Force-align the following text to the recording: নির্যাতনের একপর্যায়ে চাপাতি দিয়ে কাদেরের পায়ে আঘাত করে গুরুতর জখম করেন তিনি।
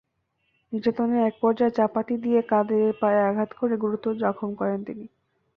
নির্যাতনের 0.73 1.21
একপর্যায়ে 1.23 1.75
চাপাতি 1.77 2.15
দিয়ে 2.23 2.39
কাদেরের 2.49 2.93
পায়ে 3.01 3.21
আঘাত 3.29 3.49
করে 3.59 3.75
গুরুতর 3.77 4.13
জখম 4.23 4.49
করেন 4.55 4.79
তিনি। 4.83 5.05